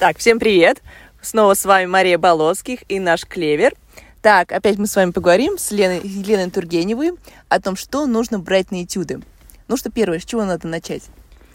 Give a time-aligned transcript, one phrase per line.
[0.00, 0.82] Так, всем привет!
[1.20, 3.74] Снова с вами Мария Болоцких и наш Клевер.
[4.22, 7.18] Так, опять мы с вами поговорим с Леной, Еленой Тургеневой
[7.50, 9.20] о том, что нужно брать на этюды.
[9.68, 11.02] Ну что, первое, с чего надо начать,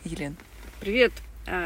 [0.03, 0.35] Елена?
[0.79, 1.11] Привет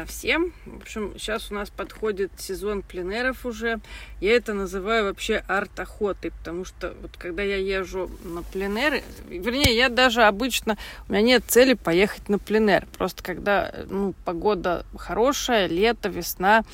[0.06, 0.52] всем.
[0.66, 3.80] В общем, сейчас у нас подходит сезон пленеров уже.
[4.20, 9.88] Я это называю вообще арт-охотой, потому что вот когда я езжу на пленеры, вернее, я
[9.88, 10.76] даже обычно,
[11.08, 12.86] у меня нет цели поехать на пленер.
[12.98, 16.64] Просто когда ну, погода хорошая, лето, весна,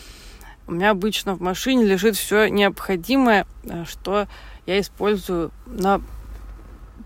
[0.67, 4.27] у меня обычно в машине лежит все необходимое, э, что
[4.67, 6.03] я использую на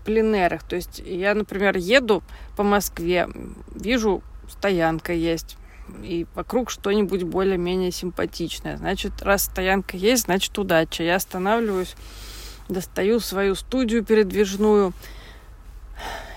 [0.03, 0.63] пленерах.
[0.63, 2.23] То есть я, например, еду
[2.57, 3.29] по Москве,
[3.75, 5.57] вижу, стоянка есть,
[6.03, 8.77] и вокруг что-нибудь более-менее симпатичное.
[8.77, 11.03] Значит, раз стоянка есть, значит удача.
[11.03, 11.95] Я останавливаюсь,
[12.69, 14.93] достаю свою студию передвижную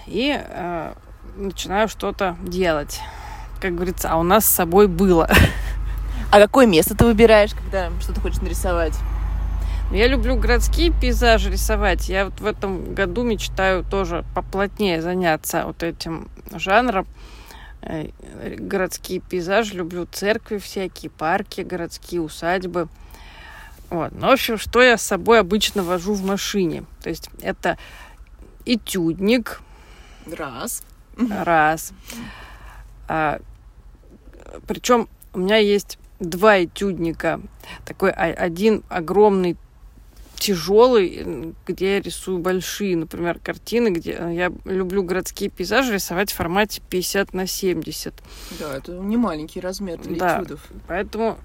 [0.06, 0.92] и э,
[1.36, 3.00] начинаю что-то делать.
[3.60, 5.28] Как говорится, а у нас с собой было.
[6.30, 8.94] А какое место ты выбираешь, когда что-то хочешь нарисовать?
[9.92, 12.08] Я люблю городские пейзажи рисовать.
[12.08, 17.06] Я вот в этом году мечтаю тоже поплотнее заняться вот этим жанром.
[17.86, 18.08] Э,
[18.56, 22.88] городские пейзажи, люблю церкви всякие, парки, городские усадьбы.
[23.90, 24.12] Вот.
[24.12, 26.84] Ну, в общем, что я с собой обычно вожу в машине?
[27.02, 27.76] То есть это
[28.64, 29.60] этюдник.
[30.26, 30.82] Раз.
[31.16, 31.92] Раз.
[33.06, 33.40] А,
[34.66, 37.40] причем у меня есть два этюдника.
[37.84, 39.58] Такой один огромный
[40.44, 46.34] тяжелый, где я рисую большие, например, картины, где э, я люблю городские пейзажи рисовать в
[46.34, 48.12] формате 50 на 70.
[48.60, 50.60] Да, это не маленький размер для да, этюдов.
[50.86, 51.38] Поэтому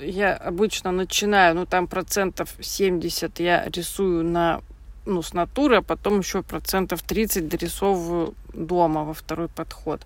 [0.00, 4.62] я обычно начинаю, ну там процентов 70 я рисую на
[5.06, 10.02] ну, с натуры, а потом еще процентов 30 дорисовываю дома во второй подход.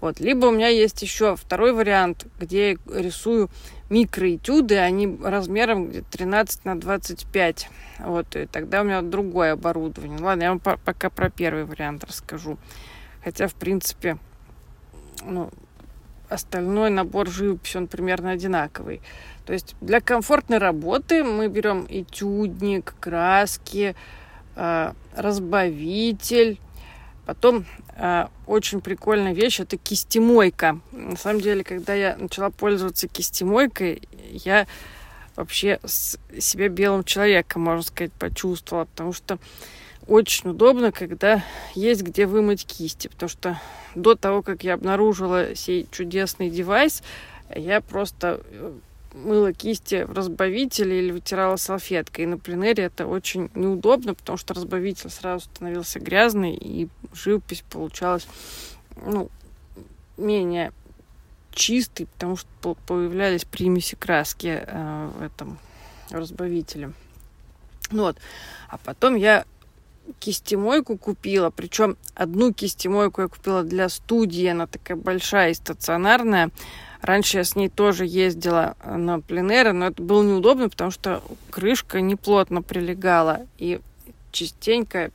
[0.00, 0.20] Вот.
[0.20, 3.50] Либо у меня есть еще второй вариант, где я рисую
[3.88, 7.70] микроэтюды, они размером 13 на 25.
[8.00, 10.18] Вот, и тогда у меня другое оборудование.
[10.20, 12.58] Ладно, я вам пока про первый вариант расскажу.
[13.22, 14.18] Хотя, в принципе,
[15.24, 15.50] ну,
[16.28, 19.00] остальной набор живописи, он примерно одинаковый.
[19.44, 23.94] То есть для комфортной работы мы берем этюдник, краски,
[24.56, 26.58] э, разбавитель,
[27.26, 27.64] Потом
[28.46, 30.80] очень прикольная вещь это кистемойка.
[30.92, 34.66] На самом деле, когда я начала пользоваться кистемойкой, я
[35.34, 39.38] вообще себя белым человеком, можно сказать, почувствовала, потому что
[40.06, 43.60] очень удобно, когда есть где вымыть кисти, потому что
[43.94, 47.02] до того, как я обнаружила сей чудесный девайс,
[47.54, 48.72] я просто э,
[49.16, 52.24] мыла кисти в разбавителе или вытирала салфеткой.
[52.24, 58.26] И на пленере это очень неудобно, потому что разбавитель сразу становился грязный, и живопись получалась
[59.04, 59.30] ну,
[60.16, 60.72] менее
[61.52, 65.58] чистый, потому что появлялись примеси краски э, в этом
[66.10, 66.92] разбавителе.
[67.90, 68.18] Ну вот.
[68.68, 69.44] А потом я
[70.18, 76.50] кистемойку купила, причем одну кистемойку я купила для студии, она такая большая и стационарная,
[77.02, 82.00] Раньше я с ней тоже ездила на пленеры, но это было неудобно, потому что крышка
[82.00, 83.46] неплотно прилегала.
[83.58, 83.80] И
[84.32, 85.10] частенько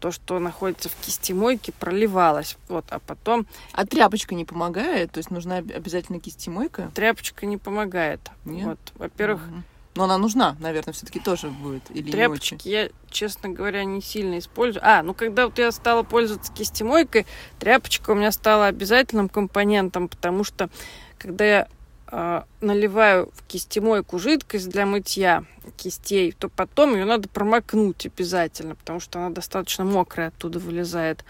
[0.00, 2.58] то, что находится в кистемойке, проливалось.
[2.68, 3.46] Вот, а потом...
[3.72, 5.12] А тряпочка не помогает?
[5.12, 6.90] То есть нужна обязательно кистемойка?
[6.94, 8.20] Тряпочка не помогает.
[8.44, 8.66] Нет?
[8.66, 9.42] Вот, во-первых...
[9.48, 9.62] Угу.
[9.96, 11.88] Но она нужна, наверное, все-таки тоже будет.
[11.90, 14.84] Или Тряпочки я, честно говоря, не сильно использую.
[14.84, 17.26] А, ну когда вот я стала пользоваться кистемойкой,
[17.60, 20.68] тряпочка у меня стала обязательным компонентом, потому что
[21.16, 21.68] когда я
[22.10, 25.44] э, наливаю в кистемойку жидкость для мытья
[25.76, 31.24] кистей, то потом ее надо промокнуть обязательно, потому что она достаточно мокрая оттуда вылезает.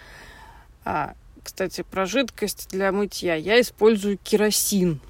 [0.87, 5.01] А, кстати, про жидкость для мытья я использую керосин.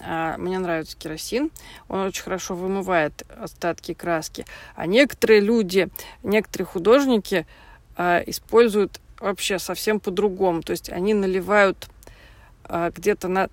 [0.00, 1.50] А, мне нравится керосин.
[1.88, 4.44] Он очень хорошо вымывает остатки краски.
[4.74, 5.88] А некоторые люди,
[6.22, 7.46] некоторые художники
[7.96, 10.62] а, используют вообще совсем по-другому.
[10.62, 11.88] То есть они наливают
[12.64, 13.48] а, где-то на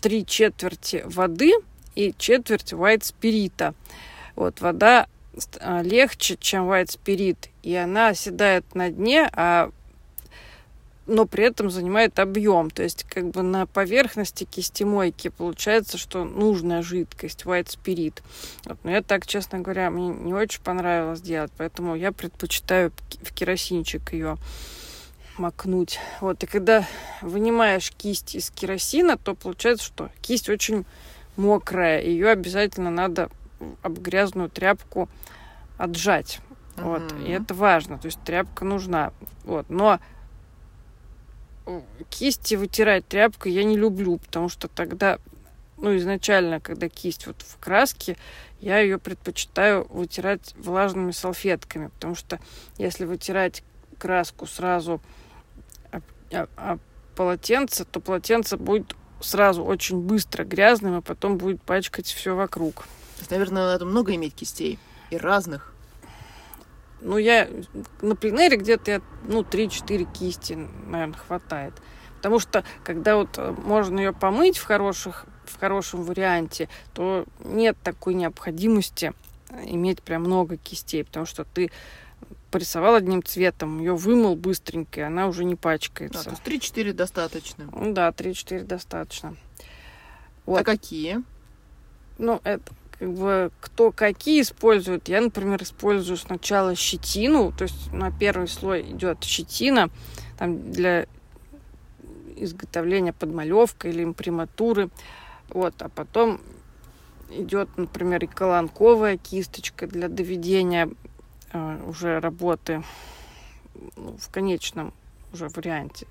[0.00, 1.52] три четверти воды
[1.94, 3.74] и четверть white спирита.
[4.34, 5.06] Вот вода
[5.82, 9.70] легче, чем white спирит, и она оседает на дне, а
[11.06, 12.70] но при этом занимает объем.
[12.70, 18.22] То есть как бы на поверхности кистемойки получается, что нужная жидкость, white spirit.
[18.64, 18.78] Вот.
[18.82, 22.92] Но я так, честно говоря, мне не очень понравилось делать, поэтому я предпочитаю
[23.22, 24.36] в керосинчик ее
[25.38, 25.98] макнуть.
[26.20, 26.86] Вот, и когда
[27.20, 30.86] вынимаешь кисть из керосина, то получается, что кисть очень
[31.36, 32.00] мокрая.
[32.00, 33.30] Ее обязательно надо
[33.82, 35.08] об грязную тряпку
[35.76, 36.40] отжать.
[36.76, 36.82] Mm-hmm.
[36.84, 37.98] Вот, и это важно.
[37.98, 39.12] То есть тряпка нужна.
[39.44, 40.00] Вот, но
[42.10, 45.18] кисти вытирать тряпкой я не люблю, потому что тогда
[45.78, 48.16] ну, изначально, когда кисть вот в краске,
[48.60, 52.40] я ее предпочитаю вытирать влажными салфетками, потому что
[52.78, 53.62] если вытирать
[53.98, 55.00] краску сразу
[56.30, 56.80] об
[57.14, 62.86] полотенце, то полотенце будет сразу очень быстро грязным, а потом будет пачкать все вокруг.
[63.30, 64.78] Наверное, надо много иметь кистей
[65.10, 65.72] и разных.
[67.00, 67.48] Ну, я
[68.00, 70.54] на пленере где-то, ну, 3-4 кисти,
[70.86, 71.74] наверное, хватает.
[72.16, 77.76] Потому что, когда вот э, можно ее помыть в, хороших, в хорошем варианте, то нет
[77.82, 79.12] такой необходимости
[79.64, 81.70] иметь прям много кистей, потому что ты
[82.50, 86.24] порисовал одним цветом, ее вымыл быстренько, и она уже не пачкается.
[86.24, 87.68] Да, то есть 3-4 достаточно.
[87.72, 89.36] Ну да, 3-4 достаточно.
[90.46, 90.60] Вот.
[90.60, 91.22] А какие?
[92.18, 95.08] Ну, это как бы кто какие использует.
[95.08, 99.90] Я, например, использую сначала щетину, то есть на первый слой идет щетина,
[100.38, 101.06] там для
[102.36, 104.90] изготовления подмалевка или имприматуры.
[105.48, 106.40] Вот, а потом
[107.30, 110.90] идет, например, и колонковая кисточка для доведения
[111.52, 112.82] э, уже работы
[113.96, 114.92] ну, в конечном
[115.32, 116.06] уже варианте.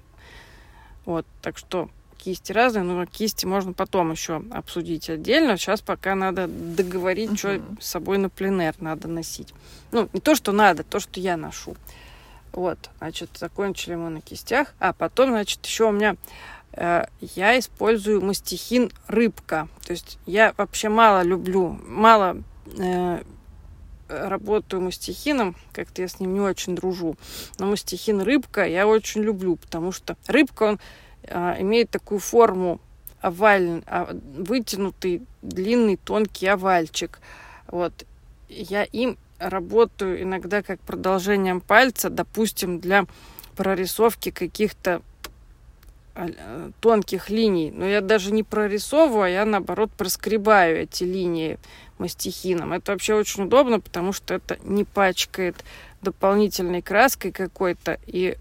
[1.06, 5.58] Вот, так что кисти разные, но кисти можно потом еще обсудить отдельно.
[5.58, 7.38] Сейчас пока надо договорить, uh-huh.
[7.38, 9.54] что с собой на пленер надо носить.
[9.92, 11.76] Ну, не то, что надо, то, что я ношу.
[12.52, 14.74] Вот, значит, закончили мы на кистях.
[14.80, 16.16] А потом, значит, еще у меня
[16.72, 19.68] э, я использую мастихин рыбка.
[19.86, 22.42] То есть я вообще мало люблю, мало
[22.78, 23.22] э,
[24.08, 27.18] работаю мастихином, как-то я с ним не очень дружу.
[27.60, 30.80] Но мастихин рыбка я очень люблю, потому что рыбка, он
[31.60, 32.80] имеет такую форму
[33.22, 37.20] овальный, а, вытянутый, длинный, тонкий овальчик.
[37.68, 38.06] Вот.
[38.50, 43.06] Я им работаю иногда как продолжением пальца, допустим, для
[43.56, 45.02] прорисовки каких-то
[46.14, 47.72] а, тонких линий.
[47.72, 51.58] Но я даже не прорисовываю, а я, наоборот, проскребаю эти линии
[51.98, 52.74] мастихином.
[52.74, 55.64] Это вообще очень удобно, потому что это не пачкает
[56.02, 58.38] дополнительной краской какой-то, и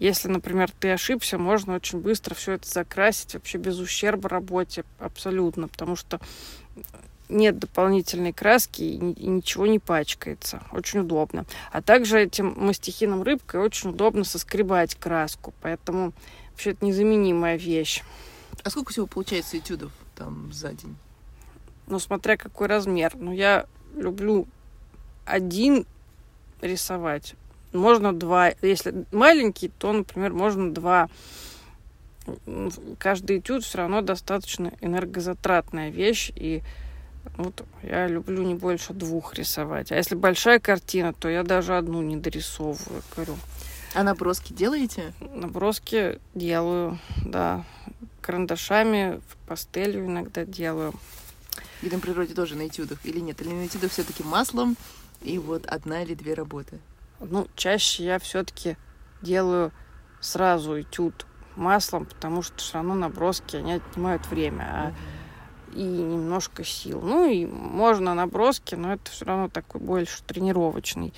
[0.00, 5.68] если, например, ты ошибся, можно очень быстро все это закрасить вообще без ущерба работе абсолютно,
[5.68, 6.20] потому что
[7.28, 10.62] нет дополнительной краски и ничего не пачкается.
[10.72, 11.44] Очень удобно.
[11.70, 16.12] А также этим мастихином рыбкой очень удобно соскребать краску, поэтому
[16.50, 18.02] вообще это незаменимая вещь.
[18.64, 20.96] А сколько всего получается этюдов там за день?
[21.86, 23.14] Ну, смотря какой размер.
[23.16, 24.46] Ну, я люблю
[25.24, 25.86] один
[26.62, 27.34] рисовать,
[27.72, 28.52] можно два.
[28.62, 31.08] Если маленький, то, например, можно два.
[32.98, 36.62] Каждый этюд все равно достаточно энергозатратная вещь, и
[37.36, 39.92] вот я люблю не больше двух рисовать.
[39.92, 43.36] А если большая картина, то я даже одну не дорисовываю, говорю.
[43.94, 45.12] А наброски делаете?
[45.34, 47.64] Наброски делаю, да.
[48.20, 50.94] Карандашами, пастелью иногда делаю.
[51.82, 53.40] И на природе тоже на этюдах или нет?
[53.40, 54.76] Или на этюдах все-таки маслом
[55.22, 56.78] и вот одна или две работы?
[57.20, 58.76] Ну, чаще я все-таки
[59.22, 59.72] делаю
[60.20, 61.26] сразу этюд
[61.56, 64.62] маслом, потому что все равно наброски, они отнимают время.
[64.62, 64.92] А
[65.74, 67.00] и немножко сил.
[67.00, 71.14] Ну и можно наброски, но это все равно такой больше тренировочный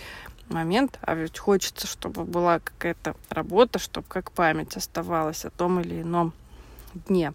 [0.49, 0.99] момент.
[1.03, 6.33] А ведь хочется, чтобы была какая-то работа, чтобы как память оставалась о том или ином
[6.95, 7.33] дне.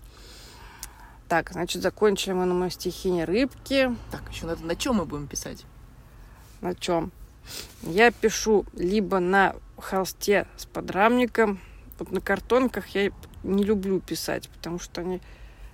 [1.27, 3.93] Так, значит, закончили мы на мастихине рыбки.
[4.11, 5.65] Так, еще надо на чем мы будем писать?
[6.61, 7.11] На чем?
[7.83, 11.59] Я пишу либо на холсте с подрамником.
[11.99, 13.11] Вот на картонках я
[13.43, 15.21] не люблю писать, потому что они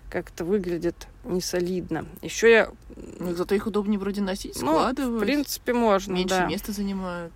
[0.10, 2.06] как-то выглядят не солидно.
[2.22, 2.70] Еще я...
[3.20, 5.12] Ну, зато их удобнее вроде носить, складывать.
[5.12, 6.46] Ну, в принципе, можно, Меньше да.
[6.46, 7.34] места занимают.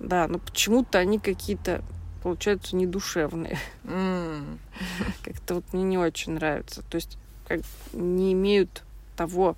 [0.00, 1.84] Да, но почему-то они какие-то
[2.22, 3.58] получаются недушевные.
[3.84, 4.58] Mm.
[5.22, 6.82] Как-то вот мне не очень нравится.
[6.82, 7.60] То есть как
[7.92, 8.82] не имеют
[9.16, 9.56] того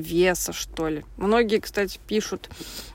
[0.00, 1.04] веса, что ли.
[1.16, 2.50] Многие, кстати, пишут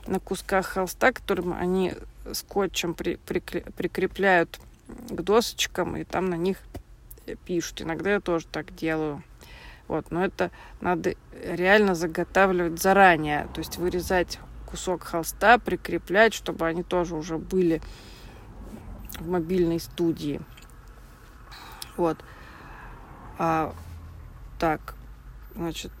[0.06, 1.94] на кусках холста, которым они
[2.32, 4.60] скотчем при, прикре, прикрепляют
[5.08, 6.58] к досочкам, и там на них
[7.44, 7.82] пишут.
[7.82, 9.22] Иногда я тоже так делаю.
[9.88, 16.82] Вот, но это надо реально заготавливать заранее, то есть вырезать кусок холста, прикреплять, чтобы они
[16.82, 17.82] тоже уже были
[19.18, 20.40] в мобильной студии.
[21.96, 22.16] Вот.
[23.38, 23.74] А,
[24.58, 24.94] так,
[25.54, 25.92] значит,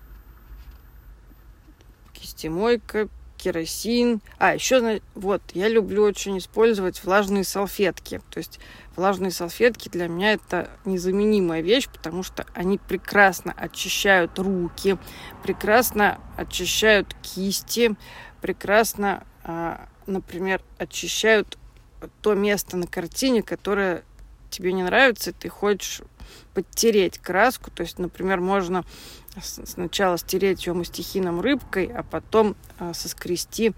[2.22, 4.20] кистемойка, керосин.
[4.38, 8.20] А, еще, вот, я люблю очень использовать влажные салфетки.
[8.30, 8.60] То есть
[8.94, 14.96] влажные салфетки для меня это незаменимая вещь, потому что они прекрасно очищают руки,
[15.42, 17.96] прекрасно очищают кисти,
[18.40, 21.58] прекрасно, а, например, очищают
[22.20, 24.04] то место на картине, которое
[24.50, 26.02] тебе не нравится, и ты хочешь
[26.54, 27.70] подтереть краску.
[27.70, 28.84] То есть, например, можно
[29.40, 33.72] сначала стереть ее мастихином рыбкой, а потом а, соскрести,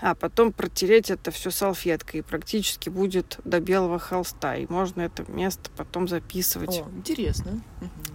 [0.00, 2.20] а потом протереть это все салфеткой.
[2.20, 4.56] И практически будет до белого холста.
[4.56, 6.80] И можно это место потом записывать.
[6.80, 7.60] О, интересно.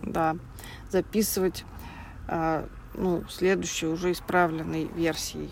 [0.01, 0.36] Да,
[0.89, 1.63] записывать
[2.27, 5.51] а, ну, следующей уже исправленной версией.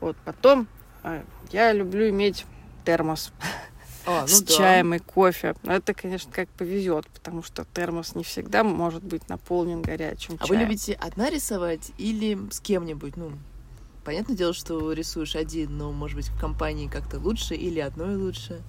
[0.00, 0.68] Вот потом
[1.02, 2.46] а, я люблю иметь
[2.84, 3.32] термос
[4.10, 4.54] А, ну с да.
[4.54, 5.54] чаем и кофе.
[5.62, 10.46] Но это, конечно, как повезет, потому что термос не всегда может быть наполнен горячим А
[10.46, 10.48] чаем.
[10.48, 13.18] вы любите одна рисовать или с кем-нибудь?
[13.18, 13.32] Ну,
[14.04, 18.62] понятное дело, что рисуешь один, но, может быть, в компании как-то лучше или одной лучше?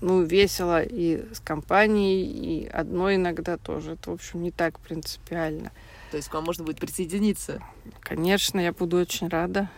[0.00, 2.22] Ну, весело и с компанией,
[2.64, 3.92] и одной иногда тоже.
[3.92, 5.70] Это, в общем, не так принципиально.
[6.10, 7.62] То есть к вам можно будет присоединиться?
[8.00, 9.68] Конечно, я буду очень рада.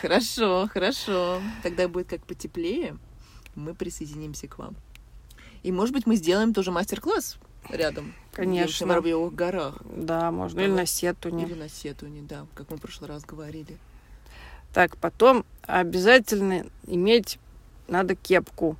[0.00, 1.40] Хорошо, хорошо.
[1.64, 2.96] Тогда будет как потеплее,
[3.56, 4.76] мы присоединимся к вам.
[5.62, 7.38] И, может быть, мы сделаем тоже мастер-класс
[7.70, 8.14] рядом.
[8.32, 8.86] Конечно.
[8.86, 9.78] В Воробьевых горах.
[9.84, 10.60] Да, можно.
[10.60, 11.44] Или на сетуне.
[11.44, 13.78] Или на Сетуне, да, как мы в прошлый раз говорили.
[14.72, 17.38] Так, потом обязательно иметь
[17.86, 18.76] надо кепку.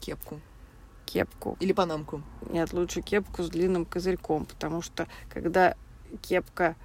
[0.00, 0.40] Кепку.
[1.04, 1.56] Кепку.
[1.60, 2.22] Или панамку.
[2.48, 5.74] Нет, лучше кепку с длинным козырьком, потому что когда
[6.22, 6.76] кепка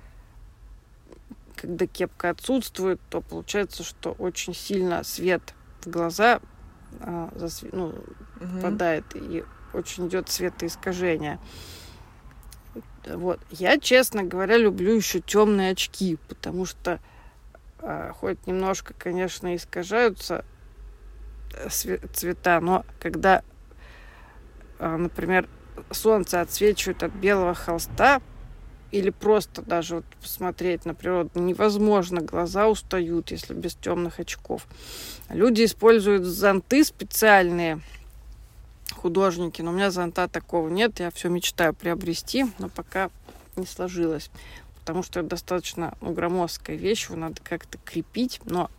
[1.55, 6.39] когда кепка отсутствует, то получается, что очень сильно свет в глаза
[7.01, 7.93] а, засве- ну,
[8.39, 8.55] Мгм.
[8.55, 11.39] попадает, и очень идет светоискажение.
[13.05, 13.39] Вот.
[13.49, 16.99] Я, честно говоря, люблю еще темные очки, потому что
[17.79, 20.43] а, хоть немножко, конечно, искажаются
[21.53, 21.69] э,
[22.13, 23.43] цвета, но когда,
[24.79, 25.47] а, например,
[25.91, 28.21] солнце отсвечивает от белого холста,
[28.91, 34.67] или просто даже вот посмотреть на природу, невозможно, глаза устают, если без темных очков.
[35.29, 37.81] Люди используют зонты специальные,
[38.91, 43.09] художники, но у меня зонта такого нет, я все мечтаю приобрести, но пока
[43.55, 44.29] не сложилось,
[44.79, 48.71] потому что это достаточно ну, громоздкая вещь, его надо как-то крепить, но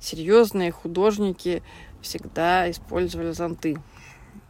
[0.00, 1.62] серьезные художники
[2.02, 3.78] всегда использовали зонты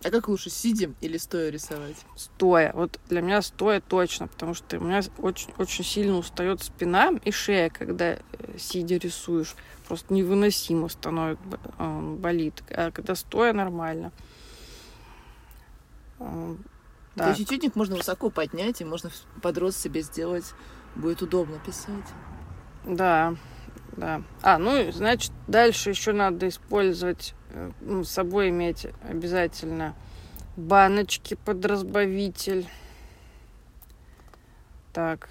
[0.03, 1.97] А как лучше, сидя или стоя рисовать?
[2.17, 2.73] стоя.
[2.75, 7.31] Вот для меня стоя точно, потому что у меня очень, очень сильно устает спина и
[7.31, 8.19] шея, когда э,
[8.59, 9.55] сидя рисуешь.
[9.87, 11.43] Просто невыносимо становится,
[11.79, 12.63] э, болит.
[12.71, 14.13] А когда стоя нормально.
[16.19, 16.57] Э,
[17.17, 19.11] То Так, есть этюдник можно высоко поднять, и можно
[19.43, 20.53] под рост себе сделать.
[20.97, 22.07] Будет удобно писать.
[22.85, 23.35] да,
[23.97, 24.23] да.
[24.43, 29.95] А, ну, значит, дальше еще надо использовать, с собой иметь обязательно
[30.57, 32.67] баночки под разбавитель.
[34.93, 35.29] Так,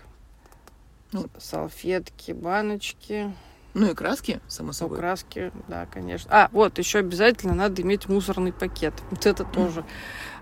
[1.12, 1.28] Ну.
[1.38, 3.34] салфетки, баночки.
[3.74, 4.98] Ну и краски, само Ну, собой.
[4.98, 6.30] краски, да, конечно.
[6.34, 8.94] А, вот, еще обязательно надо иметь мусорный пакет.
[9.12, 9.86] Вот это тоже.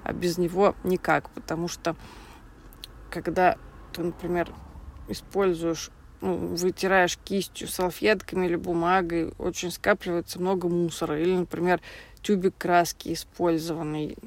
[0.04, 1.96] А без него никак, потому что
[3.10, 3.58] когда
[3.94, 4.52] ты, например,
[5.08, 11.20] используешь, ну, вытираешь кистью, салфетками или бумагой, очень скапливается много мусора.
[11.20, 11.82] Или, например,
[12.22, 14.18] тюбик краски использованный.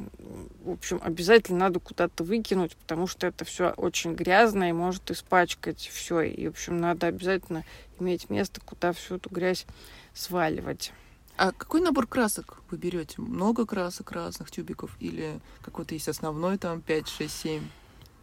[0.65, 5.91] В общем, обязательно надо куда-то выкинуть, потому что это все очень грязно и может испачкать
[5.93, 6.21] все.
[6.23, 7.65] И, в общем, надо обязательно
[7.99, 9.67] иметь место, куда всю эту грязь
[10.15, 10.93] сваливать.
[11.37, 13.15] А какой набор красок вы берете?
[13.19, 14.95] Много красок разных тюбиков?
[15.01, 17.63] Или какой-то есть основной там 5, 6, 7?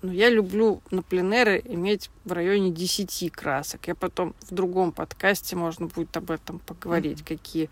[0.02, 3.88] Но я люблю на пленеры иметь в районе 10 красок.
[3.88, 7.70] Я потом в другом подкасте можно будет об этом поговорить, какие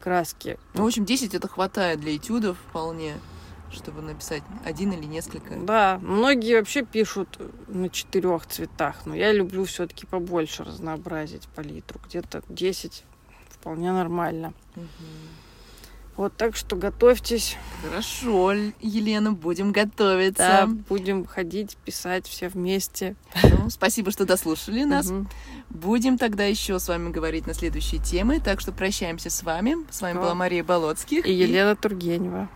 [0.00, 0.58] краски.
[0.74, 3.14] Ну, в общем, 10 это хватает для этюдов вполне,
[3.72, 5.56] чтобы написать один или несколько.
[5.56, 12.00] Да, многие вообще пишут на четырех цветах, но я люблю все-таки побольше разнообразить палитру.
[12.06, 13.04] Где-то 10
[13.48, 14.52] вполне нормально.
[14.76, 14.86] Мгм.
[16.16, 17.56] Вот так что готовьтесь.
[17.82, 20.68] Хорошо, Елена, будем Да, готовиться.
[20.88, 23.16] будем ходить, писать все вместе.
[23.42, 25.10] Ну, спасибо, что дослушали нас.
[25.10, 25.28] Мгм.
[25.70, 28.38] Будем тогда еще с вами говорить на следующие темы.
[28.40, 29.76] Так что прощаемся с вами.
[29.90, 30.20] С вами Да.
[30.20, 31.26] была Мария Болоцких.
[31.26, 32.48] И Елена Тургенева.